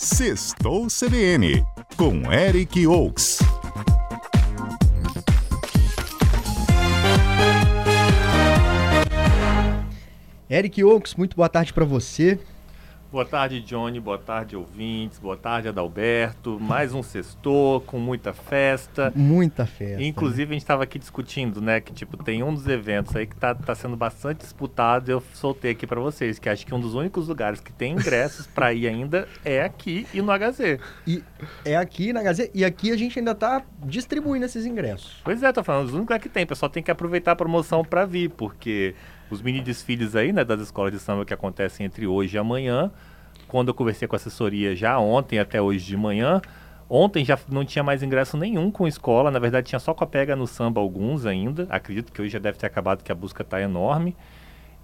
[0.00, 1.66] Sextou CBN,
[1.96, 3.40] com Eric Oaks.
[10.48, 12.38] Eric Oaks, muito boa tarde para você.
[13.10, 13.98] Boa tarde, Johnny.
[13.98, 15.18] Boa tarde, ouvintes.
[15.18, 16.60] Boa tarde, Adalberto.
[16.60, 19.10] Mais um sextor com muita festa.
[19.16, 20.02] Muita festa.
[20.02, 20.50] Inclusive, né?
[20.50, 21.80] a gente estava aqui discutindo, né?
[21.80, 25.10] Que, tipo, tem um dos eventos aí que tá, tá sendo bastante disputado.
[25.10, 28.46] Eu soltei aqui para vocês, que acho que um dos únicos lugares que tem ingressos
[28.46, 30.78] para ir ainda é aqui e no HZ.
[31.06, 31.24] E
[31.64, 32.50] é aqui na HZ.
[32.52, 35.22] E aqui a gente ainda tá distribuindo esses ingressos.
[35.24, 35.86] Pois é, tô falando.
[35.86, 36.44] Os únicos que tem.
[36.44, 38.94] O pessoal tem que aproveitar a promoção para vir, porque
[39.30, 42.90] os mini desfiles aí, né, das escolas de samba que acontecem entre hoje e amanhã.
[43.46, 46.40] Quando eu conversei com a assessoria já ontem até hoje de manhã,
[46.88, 50.06] ontem já não tinha mais ingresso nenhum com escola, na verdade tinha só com a
[50.06, 51.66] pega no samba alguns ainda.
[51.70, 54.16] Acredito que hoje já deve ter acabado que a busca está enorme.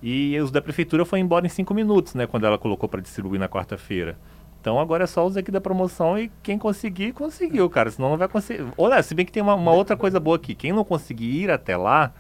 [0.03, 3.41] E os da prefeitura foi embora em cinco minutos, né, quando ela colocou para distribuir
[3.41, 4.19] na quarta-feira.
[4.65, 7.91] Então agora é só os aqui da promoção e quem conseguir, conseguiu, cara.
[7.91, 8.67] Senão não vai conseguir.
[8.79, 10.55] Olha, se bem que tem uma, uma outra coisa boa aqui.
[10.55, 12.15] Quem não conseguir ir até lá,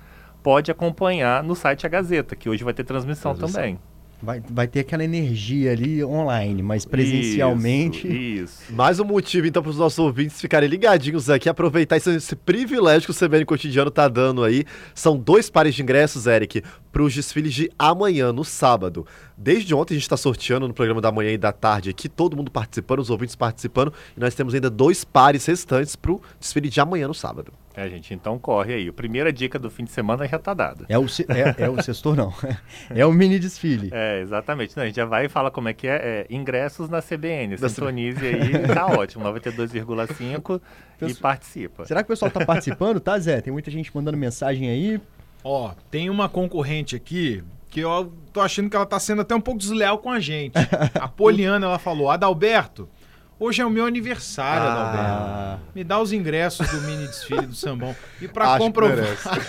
[0.45, 3.63] pode acompanhar no site A Gazeta, que hoje vai ter transmissão, transmissão.
[3.63, 3.79] também.
[4.23, 8.07] Vai, vai ter aquela energia ali online, mas presencialmente.
[8.07, 8.63] Isso.
[8.63, 8.73] isso.
[8.73, 13.07] Mais um motivo, então, para os nossos ouvintes ficarem ligadinhos aqui, aproveitar esse, esse privilégio
[13.07, 14.65] que o CBN Cotidiano está dando aí.
[14.95, 19.07] São dois pares de ingressos, Eric, para os desfiles de amanhã, no sábado.
[19.37, 22.37] Desde ontem a gente está sorteando no programa da manhã e da tarde aqui, todo
[22.37, 26.69] mundo participando, os ouvintes participando, e nós temos ainda dois pares restantes para o desfile
[26.69, 27.53] de amanhã no sábado.
[27.77, 28.89] É, gente, então corre aí.
[28.89, 30.87] A primeira dica do fim de semana já está dada.
[30.89, 32.33] É o, é, é o sextor, não.
[32.95, 33.91] É o mini desfile.
[33.93, 34.77] É, exatamente.
[34.77, 37.59] Não, a gente já vai e fala como é que é, é ingressos na CBN.
[37.59, 39.25] Sintonize aí, tá ótimo.
[39.25, 40.61] 92,5
[41.03, 41.85] e participa.
[41.85, 43.41] Será que o pessoal está participando, tá, Zé?
[43.41, 45.01] Tem muita gente mandando mensagem aí.
[45.43, 47.43] Ó, tem uma concorrente aqui
[47.75, 50.55] que eu tô achando que ela tá sendo até um pouco desleal com a gente.
[50.95, 52.89] A Poliana, ela falou, Adalberto,
[53.37, 54.73] Hoje é o meu aniversário, ah.
[54.73, 55.73] Adalberto.
[55.75, 57.95] Me dá os ingressos do mini desfile do Sambão.
[58.21, 59.05] E pra Acho comprovar.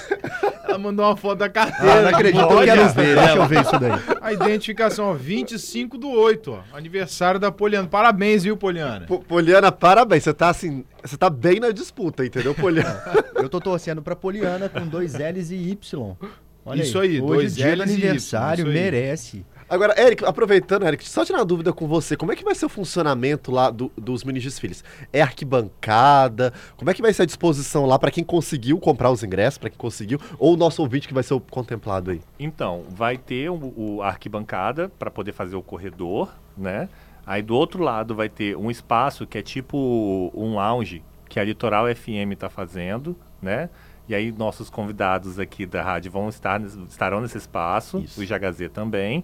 [0.68, 2.00] ela mandou uma foto da carteira.
[2.00, 3.16] Ah, não acredito, eu quero ver.
[3.16, 3.92] Deixa eu ver isso daí.
[4.22, 6.76] A identificação, ó, 25 do 8, ó.
[6.76, 7.88] Aniversário da Poliana.
[7.88, 9.06] Parabéns, viu, Poliana?
[9.06, 10.24] P Poliana, parabéns.
[10.24, 10.84] Você tá assim.
[11.04, 13.04] Você tá bem na disputa, entendeu, Poliana?
[13.38, 16.18] eu tô torcendo pra Poliana com dois L's e Y.
[16.66, 19.46] Olha isso aí, aí Hoje, dois dia L's aniversário, merece.
[19.68, 22.68] Agora, Eric, aproveitando, Eric, só tirar uma dúvida com você, como é que vai ser
[22.68, 24.84] o funcionamento lá do, dos mini desfiles?
[25.12, 26.54] É arquibancada?
[26.78, 29.70] Como é que vai ser a disposição lá para quem conseguiu comprar os ingressos, para
[29.70, 32.22] quem conseguiu, ou o nosso ouvinte que vai ser o contemplado aí?
[32.40, 36.88] Então, vai ter o, o arquibancada para poder fazer o corredor, né?
[37.26, 41.44] Aí do outro lado vai ter um espaço que é tipo um lounge que a
[41.44, 43.70] Litoral FM está fazendo, né?
[44.08, 48.22] E aí nossos convidados aqui da rádio vão estar estarão nesse espaço, Isso.
[48.22, 49.24] o Jagazê também.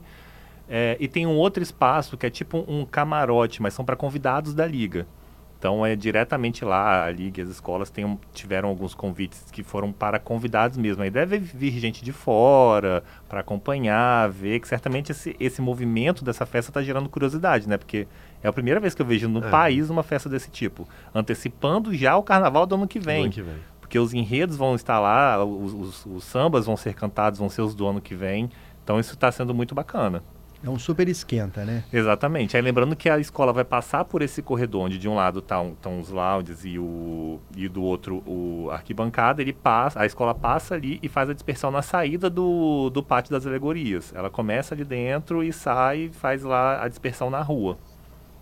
[0.67, 4.53] É, e tem um outro espaço que é tipo um camarote, mas são para convidados
[4.53, 5.05] da liga.
[5.61, 9.91] Então é diretamente lá, a liga e as escolas tem, tiveram alguns convites que foram
[9.91, 11.03] para convidados mesmo.
[11.03, 16.47] Aí deve vir gente de fora para acompanhar, ver que certamente esse, esse movimento dessa
[16.47, 17.77] festa está gerando curiosidade, né?
[17.77, 18.07] Porque
[18.41, 19.51] é a primeira vez que eu vejo no é.
[19.51, 23.19] país uma festa desse tipo, antecipando já o carnaval do ano que vem.
[23.19, 23.55] Do ano que vem.
[23.91, 27.61] Porque os enredos vão estar lá, os, os, os sambas vão ser cantados, vão ser
[27.61, 28.49] os do ano que vem.
[28.81, 30.23] Então isso está sendo muito bacana.
[30.63, 31.83] É um super esquenta, né?
[31.91, 32.55] Exatamente.
[32.55, 35.75] Aí lembrando que a escola vai passar por esse corredor, onde de um lado estão
[35.81, 40.73] tá, os lounges e, o, e do outro o arquibancada, ele passa, a escola passa
[40.73, 44.13] ali e faz a dispersão na saída do, do pátio das alegorias.
[44.15, 47.77] Ela começa ali dentro e sai e faz lá a dispersão na rua.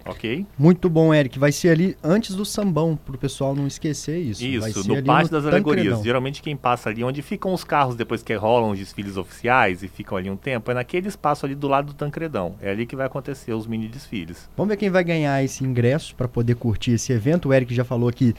[0.05, 0.45] Ok.
[0.57, 1.37] Muito bom, Eric.
[1.37, 4.45] Vai ser ali antes do sambão, para o pessoal não esquecer isso.
[4.45, 6.01] Isso, no pátio das alegorias.
[6.01, 9.87] Geralmente quem passa ali, onde ficam os carros depois que rolam os desfiles oficiais e
[9.87, 12.55] ficam ali um tempo, é naquele espaço ali do lado do Tancredão.
[12.61, 14.49] É ali que vai acontecer os mini desfiles.
[14.55, 17.49] Vamos ver quem vai ganhar esse ingresso para poder curtir esse evento.
[17.49, 18.33] O Eric já falou que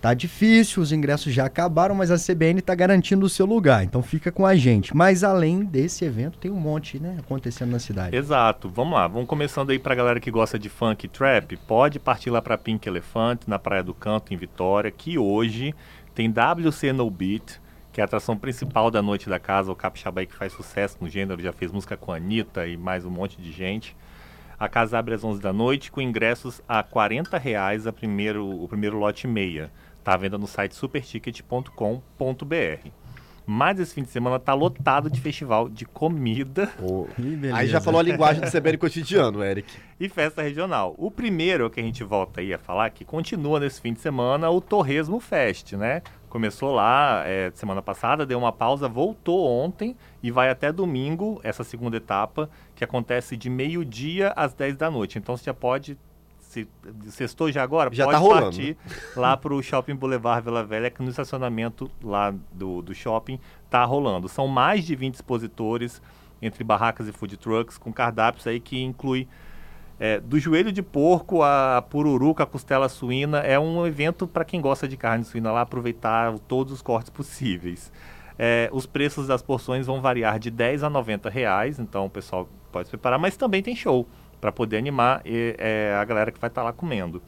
[0.00, 4.00] Tá difícil, os ingressos já acabaram, mas a CBN está garantindo o seu lugar, então
[4.00, 4.96] fica com a gente.
[4.96, 8.16] Mas além desse evento, tem um monte, né, acontecendo na cidade.
[8.16, 8.68] Exato.
[8.68, 11.98] Vamos lá, vamos começando aí para a galera que gosta de funk e trap, pode
[11.98, 15.74] partir lá para Pink Elephant, na Praia do Canto, em Vitória, que hoje
[16.14, 17.60] tem WC No Beat,
[17.92, 21.08] que é a atração principal da noite da casa, o Capixaba que faz sucesso no
[21.08, 23.96] gênero, já fez música com a Anitta e mais um monte de gente.
[24.58, 28.66] A casa abre às 11 da noite com ingressos a 40 reais a primeiro, o
[28.66, 29.70] primeiro lote meia.
[29.98, 33.08] Está à venda no site superticket.com.br.
[33.50, 36.70] Mas esse fim de semana tá lotado de festival de comida.
[36.82, 37.06] Oh.
[37.54, 39.72] Aí já falou a linguagem do CBN cotidiano, Eric.
[39.98, 40.94] E festa regional.
[40.98, 44.50] O primeiro que a gente volta aí a falar, que continua nesse fim de semana,
[44.50, 46.02] o Torresmo Fest, né?
[46.28, 51.64] Começou lá é, semana passada, deu uma pausa, voltou ontem e vai até domingo, essa
[51.64, 55.18] segunda etapa, que acontece de meio-dia às 10 da noite.
[55.18, 55.96] Então você já pode
[56.48, 56.66] se
[57.10, 58.42] sextou já agora, Já pode tá rolando.
[58.44, 58.76] partir
[59.14, 64.28] lá pro Shopping Boulevard Vila Velha, que no estacionamento lá do, do shopping tá rolando.
[64.28, 66.00] São mais de 20 expositores
[66.40, 69.28] entre barracas e food trucks, com cardápios aí que inclui
[70.00, 73.40] é, do joelho de porco a pururuca, a costela suína.
[73.40, 77.92] É um evento para quem gosta de carne suína lá, aproveitar todos os cortes possíveis.
[78.38, 82.48] É, os preços das porções vão variar de 10 a 90 reais, então o pessoal
[82.72, 84.06] pode se preparar, mas também tem show
[84.40, 87.22] para poder animar e, é, a galera que vai estar lá comendo.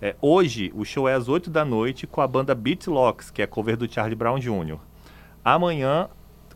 [0.00, 3.46] É, hoje o show é às 8 da noite com a banda Beatlocks, que é
[3.46, 4.78] cover do Charlie Brown Jr.
[5.44, 6.08] Amanhã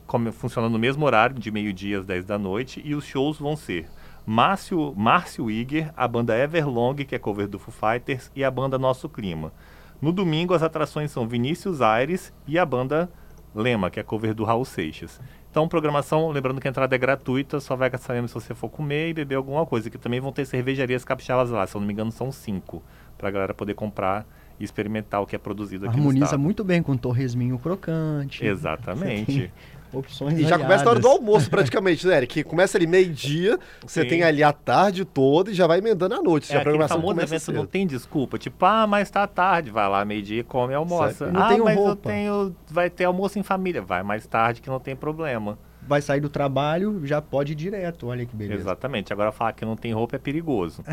[0.07, 3.57] como, funciona no mesmo horário, de meio-dia às 10 da noite, e os shows vão
[3.57, 3.89] ser
[4.27, 8.79] Márcio, Márcio Iger, a banda Everlong, que é cover do Foo Fighters, e a banda
[8.79, 9.53] Nosso Clima.
[10.01, 13.11] No domingo, as atrações são Vinícius Aires e a banda
[13.55, 15.21] Lema, que é cover do Raul Seixas.
[15.55, 19.11] Então, programação, lembrando que a entrada é gratuita, só vai gastar se você for comer
[19.11, 21.93] e beber alguma coisa, que também vão ter cervejarias capixabas lá, se eu não me
[21.93, 22.83] engano são cinco,
[23.17, 24.27] para a galera poder comprar
[24.59, 26.41] e experimentar o que é produzido aqui no Harmoniza estado.
[26.41, 28.45] muito bem com torresminho crocante.
[28.45, 29.53] Exatamente.
[29.95, 32.45] Opções E já começa na hora do almoço, praticamente, né, Eric?
[32.45, 36.51] Começa ali meio-dia, você tem ali a tarde toda e já vai emendando a noite.
[36.51, 38.39] É a aquele programação famoso começa evento, não tem desculpa.
[38.39, 39.71] Tipo, ah, mas tá tarde.
[39.71, 41.31] Vai lá, meio-dia, come e almoça.
[41.31, 42.09] Não ah, tenho mas eu roupa.
[42.09, 42.57] tenho...
[42.71, 43.83] Vai ter almoço em família.
[43.83, 45.59] Vai mais tarde que não tem problema.
[45.87, 48.07] Vai sair do trabalho, já pode ir direto.
[48.07, 48.63] Olha que beleza.
[48.63, 49.13] Exatamente.
[49.13, 50.83] Agora falar que não tem roupa é perigoso.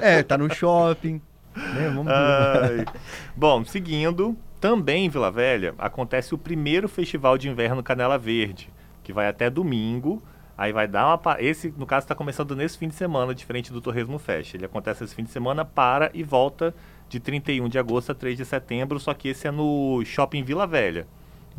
[0.00, 1.20] É, tá no shopping.
[1.54, 1.92] Né?
[1.94, 2.12] Vamos.
[3.36, 8.70] Bom, seguindo, também em Vila Velha acontece o primeiro festival de inverno Canela Verde,
[9.02, 10.22] que vai até domingo.
[10.56, 11.42] Aí vai dar uma.
[11.42, 14.54] Esse, no caso, está começando nesse fim de semana, diferente do Torresmo Fest.
[14.54, 16.72] Ele acontece esse fim de semana, para e volta
[17.08, 20.64] de 31 de agosto a 3 de setembro, só que esse é no Shopping Vila
[20.64, 21.08] Velha.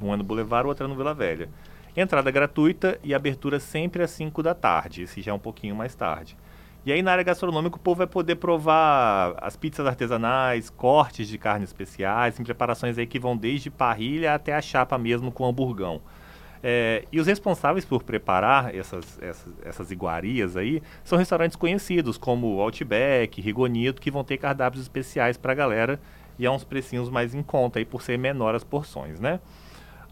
[0.02, 1.50] Um é no Boulevard, o outro é no Vila Velha.
[1.98, 5.02] Entrada gratuita e abertura sempre às 5 da tarde.
[5.02, 6.38] Esse já é um pouquinho mais tarde.
[6.86, 11.38] E aí na área gastronômica o povo vai poder provar as pizzas artesanais, cortes de
[11.38, 16.02] carnes especiais, em preparações aí que vão desde parrilha até a chapa mesmo com hamburgão.
[16.62, 22.62] É, e os responsáveis por preparar essas, essas, essas iguarias aí são restaurantes conhecidos, como
[22.62, 26.00] Outback, Rigonito, que vão ter cardápios especiais para a galera
[26.40, 29.40] e a uns precinhos mais em conta aí por ser menor as porções, né?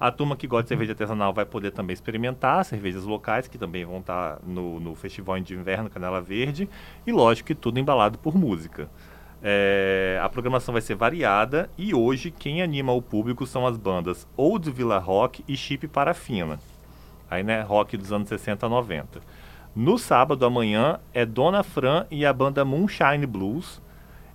[0.01, 3.86] A turma que gosta de cerveja artesanal vai poder também experimentar cervejas locais, que também
[3.86, 6.68] vão estar no, no Festival de Inverno Canela Verde.
[7.06, 8.89] E lógico que tudo embalado por música.
[9.44, 14.27] É, a programação vai ser variada e hoje quem anima o público são as bandas
[14.36, 16.59] Old Villa Rock e Chip Parafina.
[17.30, 19.21] Aí, né, rock dos anos 60 a 90.
[19.75, 23.80] No sábado, amanhã, é Dona Fran e a banda Moonshine Blues.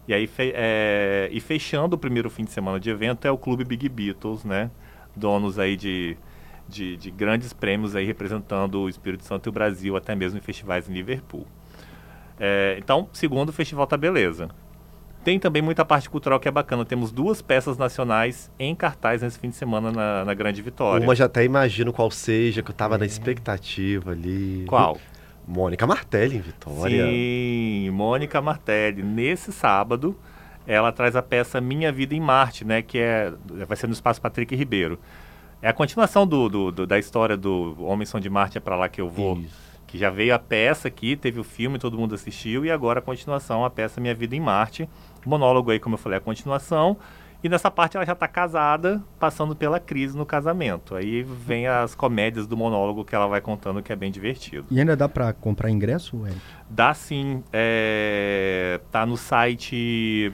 [0.07, 3.37] E aí, fe- é, e fechando o primeiro fim de semana de evento é o
[3.37, 4.71] Clube Big Beatles, né?
[5.17, 6.17] Donos aí de,
[6.69, 10.43] de, de grandes prêmios aí representando o Espírito Santo e o Brasil, até mesmo em
[10.43, 11.47] festivais em Liverpool.
[12.39, 14.49] É, então, segundo, o festival tá beleza.
[15.25, 16.85] Tem também muita parte cultural que é bacana.
[16.85, 21.05] Temos duas peças nacionais em cartaz nesse fim de semana na, na Grande Vitória.
[21.05, 24.65] Uma já até imagino qual seja, que eu tava na expectativa ali.
[24.69, 24.97] Qual?
[25.45, 27.07] Mônica Martelli em Vitória.
[27.07, 29.03] Sim, Mônica Martelli.
[29.03, 30.17] Nesse sábado,
[30.67, 32.83] ela traz a peça Minha Vida em Marte, né?
[32.83, 33.33] Que é,
[33.67, 34.99] vai ser no Espaço Patrick Ribeiro.
[35.63, 38.77] É a continuação do, do- do- da história do Homem São de Marte é pra
[38.77, 39.39] lá que eu vou.
[39.39, 39.67] Isso.
[39.87, 43.03] Que já veio a peça aqui, teve o filme, todo mundo assistiu, e agora a
[43.03, 44.89] continuação, a peça Minha Vida em Marte.
[45.25, 46.97] Monólogo aí, como eu falei, a continuação.
[47.45, 50.97] E nessa parte ela já tá casada, passando pela crise no casamento.
[50.97, 54.67] Aí vem as comédias do monólogo que ela vai contando, que é bem divertido.
[54.71, 56.41] E ainda dá pra comprar ingresso, Eric?
[56.69, 57.45] Dá sim.
[57.53, 60.33] É, tá no site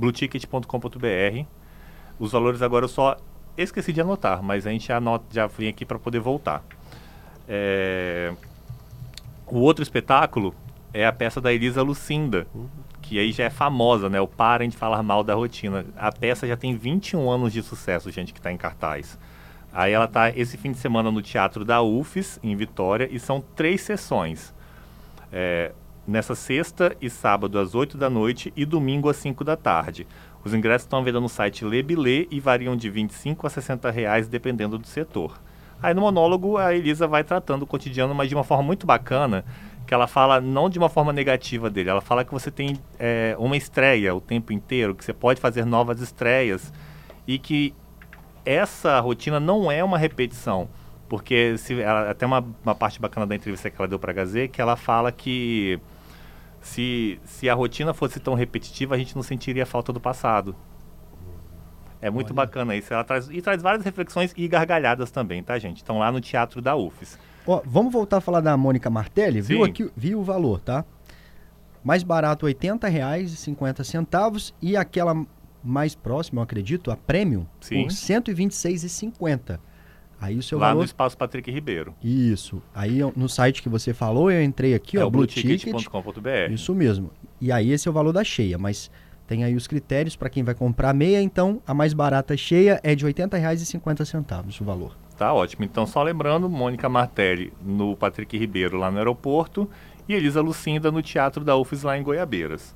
[0.00, 1.44] blueticket.com.br.
[2.18, 3.16] Os valores agora eu só
[3.56, 6.64] esqueci de anotar, mas a gente anota, já vem aqui para poder voltar.
[7.46, 8.32] É,
[9.46, 10.54] o outro espetáculo
[10.92, 12.46] é a peça da Elisa Lucinda,
[13.02, 14.20] que aí já é famosa, né?
[14.20, 15.84] O Parem de Falar Mal da Rotina.
[15.96, 19.18] A peça já tem 21 anos de sucesso, gente, que está em cartaz.
[19.72, 23.40] Aí ela tá esse fim de semana no Teatro da UFES, em Vitória, e são
[23.40, 24.52] três sessões.
[25.32, 25.72] É,
[26.06, 30.06] nessa sexta e sábado às 8 da noite e domingo às 5 da tarde.
[30.44, 34.28] Os ingressos estão à venda no site Lebilê e variam de 25 a 60 reais,
[34.28, 35.40] dependendo do setor.
[35.82, 39.44] Aí no monólogo a Elisa vai tratando o cotidiano, mas de uma forma muito bacana,
[39.86, 43.34] que ela fala não de uma forma negativa dele, ela fala que você tem é,
[43.38, 46.72] uma estreia o tempo inteiro, que você pode fazer novas estreias
[47.26, 47.74] e que
[48.44, 50.68] essa rotina não é uma repetição.
[51.10, 54.14] Porque se, ela, até uma, uma parte bacana da entrevista que ela deu para a
[54.14, 55.80] Gazê, que ela fala que
[56.60, 60.54] se, se a rotina fosse tão repetitiva, a gente não sentiria falta do passado.
[62.00, 62.34] É muito Olha.
[62.36, 62.94] bacana isso.
[62.94, 65.78] Ela traz, e traz várias reflexões e gargalhadas também, tá, gente?
[65.78, 67.18] Estão lá no Teatro da UFES.
[67.44, 69.40] Ó, vamos voltar a falar da Mônica Martelli?
[69.40, 70.84] Viu aqui, viu o valor, tá?
[71.82, 75.26] Mais barato R$ 80,50 e aquela
[75.60, 77.82] mais próxima, eu acredito, a Premium, Sim.
[77.82, 79.58] por R$ 126,50.
[80.20, 80.84] Aí o seu Lá no valor...
[80.84, 81.94] Espaço Patrick Ribeiro.
[82.02, 82.62] Isso.
[82.74, 86.52] Aí no site que você falou, eu entrei aqui, é ó, blueticket.com.br.
[86.52, 87.10] Isso mesmo.
[87.40, 88.90] E aí esse é o valor da cheia, mas
[89.26, 92.94] tem aí os critérios para quem vai comprar meia, então a mais barata cheia é
[92.94, 94.96] de R$ 80,50 o valor.
[95.16, 95.64] Tá ótimo.
[95.64, 99.68] Então, só lembrando, Mônica Martelli no Patrick Ribeiro, lá no aeroporto,
[100.08, 102.74] e Elisa Lucinda no Teatro da UFES, lá em Goiabeiras.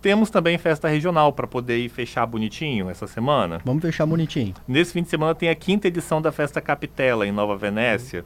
[0.00, 3.60] Temos também festa regional para poder ir fechar bonitinho essa semana.
[3.64, 4.54] Vamos fechar bonitinho.
[4.66, 8.24] Nesse fim de semana tem a quinta edição da Festa Capitela, em Nova Venécia.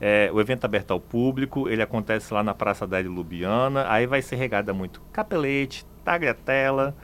[0.00, 3.84] É, o evento é aberto ao público, ele acontece lá na Praça da Lubiana.
[3.88, 6.96] Aí vai ser regada muito capelete, tagliatella.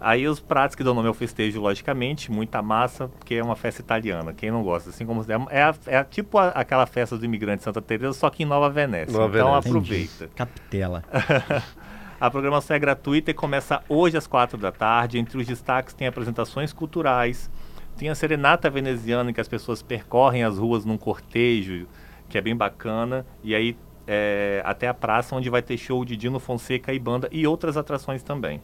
[0.00, 3.82] Aí os pratos que dão nome ao festejo, logicamente, muita massa, porque é uma festa
[3.82, 4.32] italiana.
[4.32, 7.58] Quem não gosta, assim como é, a- é a- tipo a- aquela festa do imigrante
[7.58, 9.12] de Santa Teresa, só que em Nova Venécia.
[9.12, 9.70] Nova então Venécia.
[9.70, 10.30] aproveita.
[10.36, 11.04] Capitela.
[12.20, 15.18] A programação é gratuita e começa hoje às quatro da tarde.
[15.18, 17.48] Entre os destaques tem apresentações culturais,
[17.96, 21.86] tem a serenata veneziana em que as pessoas percorrem as ruas num cortejo,
[22.28, 26.16] que é bem bacana, e aí é, até a praça onde vai ter show de
[26.16, 28.60] Dino Fonseca e banda e outras atrações também.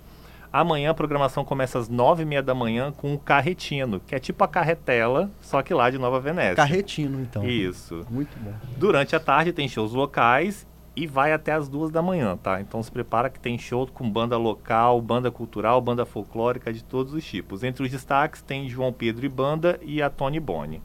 [0.52, 4.18] Amanhã a programação começa às nove e meia da manhã com o Carretino, que é
[4.18, 6.56] tipo a carretela, só que lá de Nova Venécia.
[6.56, 7.44] Carretino, então.
[7.44, 8.04] Isso.
[8.10, 8.52] Muito bom.
[8.76, 10.66] Durante a tarde tem shows locais
[10.96, 12.60] e vai até as duas da manhã, tá?
[12.60, 17.12] Então se prepara que tem show com banda local, banda cultural, banda folclórica de todos
[17.12, 17.64] os tipos.
[17.64, 20.80] Entre os destaques tem João Pedro e Banda e a Tony Boni.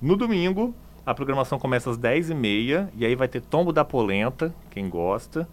[0.00, 0.74] No domingo,
[1.06, 5.48] a programação começa às 10h30 e aí vai ter Tombo da Polenta, quem gosta.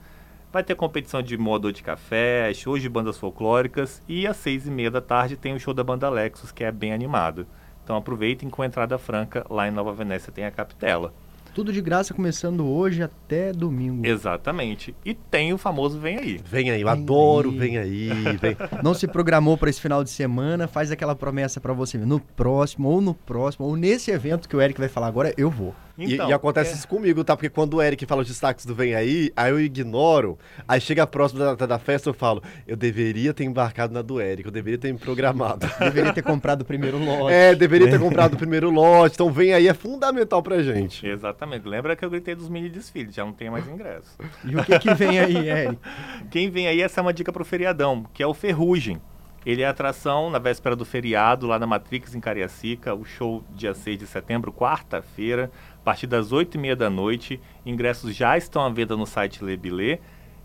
[0.52, 5.02] Vai ter competição de modo de café, shows de bandas folclóricas e às 6h30 da
[5.02, 7.48] tarde tem o show da banda Lexus, que é bem animado.
[7.84, 11.14] Então aproveitem com entrada franca, lá em Nova Venécia tem a Capitela.
[11.60, 14.08] Tudo de graça começando hoje até domingo.
[14.08, 14.96] Exatamente.
[15.04, 16.39] E tem o famoso Vem Aí.
[16.42, 17.58] Vem aí, eu Vem adoro, aí.
[17.58, 18.10] vem aí.
[18.39, 18.56] Vem.
[18.82, 22.88] Não se programou para esse final de semana, faz aquela promessa para você no próximo,
[22.88, 25.75] ou no próximo, ou nesse evento que o Eric vai falar agora, eu vou.
[26.00, 27.36] E- Então, e, acontece é- isso comigo, tá?
[27.36, 30.38] Porque quando o Eric fala os destaques do Vem Aí, aí eu ignoro.
[30.68, 34.20] Aí chega a próxima data da festa, eu falo, eu deveria ter embarcado na do
[34.22, 35.68] Eric, eu deveria ter me programado.
[35.79, 37.34] Deveria ter comprado o primeiro lote.
[37.34, 39.15] é, deveria ter comprado o primeiro lote.
[39.15, 41.06] Então Vem Aí é fundamental pra gente.
[41.06, 41.68] Exatamente.
[41.68, 44.18] Lembra que eu gritei dos mini desfiles, já não tem mais ingresso.
[44.46, 45.77] E o que que vem aí, Eric?
[46.32, 49.01] Quem vem aí, essa é uma dica pro feriadão, que é o Ferrugem.
[49.50, 52.94] Ele é atração na véspera do feriado, lá na Matrix, em Cariacica.
[52.94, 57.41] O show dia 6 de setembro, quarta-feira, a partir das 8h30 da noite.
[57.65, 59.98] Ingressos já estão à venda no site Lebilê.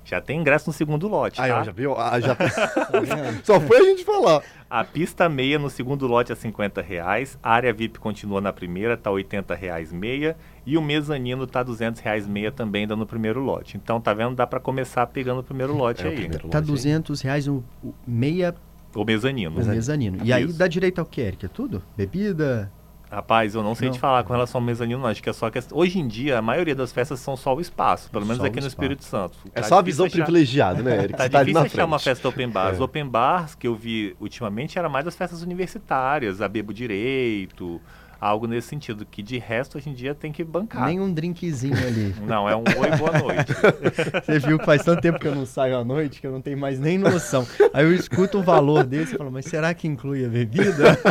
[0.06, 1.62] Já tem ingresso no segundo lote, Aí, tá?
[1.64, 1.94] já viu?
[1.98, 2.34] Ah, já...
[3.44, 4.42] Só foi a gente falar.
[4.70, 8.96] A pista meia no segundo lote é 50 reais, a área VIP continua na primeira,
[8.96, 10.34] tá 80 reais meia,
[10.64, 13.76] e o mezanino tá 200 reais meia também ainda no primeiro lote.
[13.76, 14.34] Então, tá vendo?
[14.34, 16.16] Dá para começar pegando o primeiro lote É o aí.
[16.16, 16.74] primeiro Tá lote, hein?
[16.74, 18.54] 200 reais o, o meia
[18.94, 19.60] O mezanino.
[19.60, 20.18] o mezanino.
[20.24, 20.58] E aí Isso.
[20.58, 21.46] dá direito ao que, Eric?
[21.46, 21.82] É tudo?
[21.96, 22.70] Bebida?
[23.10, 23.94] Rapaz, eu não sei Não.
[23.94, 25.06] te falar com relação ao mezanino, não.
[25.08, 27.60] Acho que é só que hoje em dia a maioria das festas são só o
[27.60, 28.66] espaço, pelo menos Só o aqui no.
[28.66, 29.38] Espírito Santo.
[29.54, 31.12] É Tá só a difícil visão achar- privilegiada, né, Eric?
[31.18, 32.14] Tá tá difícil achar uma frente.
[32.16, 32.68] festa open bar.
[32.72, 32.82] As É.
[32.82, 37.80] open bars que eu vi ultimamente era mais das festas universitárias, a Bebo Direito,
[38.24, 40.86] algo nesse sentido, que de resto hoje em dia tem que bancar.
[40.86, 42.14] Nem um drinkzinho ali.
[42.26, 43.52] Não, é um oi, boa noite.
[44.24, 46.40] Você viu que faz tanto tempo que eu não saio à noite que eu não
[46.40, 47.46] tenho mais nem noção.
[47.72, 50.98] Aí eu escuto um valor desse e falo, mas será que inclui a bebida?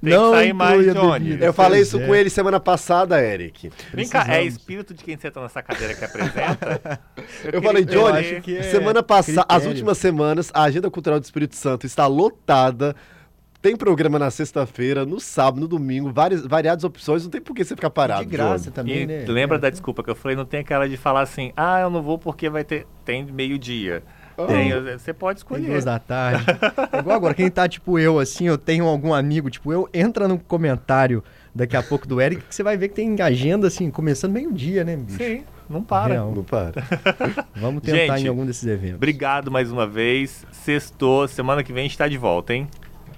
[0.00, 1.24] Tem que sair mais, a Johnny.
[1.24, 1.46] bebida.
[1.46, 2.06] Eu falei isso é.
[2.06, 3.70] com ele semana passada, Eric.
[3.92, 7.00] Vem cá, é espírito de quem senta nessa cadeira que apresenta?
[7.44, 11.20] Eu, queria falei, Johnny, acho que é semana passada, as últimas semanas, a agenda cultural
[11.20, 12.94] do Espírito Santo está lotada.
[13.66, 17.64] Tem programa na sexta-feira, no sábado, no domingo, várias, variadas opções, não tem por que
[17.64, 18.24] você ficar parado.
[18.24, 18.72] De graça Johnny.
[18.72, 19.24] também, E né?
[19.26, 19.60] lembra É.
[19.60, 20.36] da desculpa que eu falei?
[20.36, 22.86] Não tem aquela de falar assim, ah, eu não vou porque vai ter.
[23.04, 24.04] Tem meio-dia.
[24.46, 25.66] Tem, você pode Tem escolher.
[25.72, 26.44] duas da tarde.
[26.92, 30.28] É igual agora, quem tá tipo eu, assim, eu tenho algum amigo, tipo eu, entra
[30.28, 33.90] no comentário daqui a pouco do Eric, que você vai ver que tem agenda, assim,
[33.90, 35.18] começando meio-dia, né, bicho?
[35.18, 36.12] Sim, não para.
[36.12, 36.32] Real.
[36.32, 36.72] Não para.
[37.56, 38.94] Vamos tentar Gente, em algum desses eventos.
[38.96, 40.46] Obrigado mais uma vez.
[40.52, 41.26] Sextou.
[41.26, 42.68] Semana que vem a gente tá de volta, hein?